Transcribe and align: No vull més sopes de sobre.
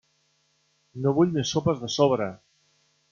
No 1.03 1.13
vull 1.19 1.35
més 1.35 1.53
sopes 1.57 1.85
de 1.85 1.91
sobre. 1.97 2.29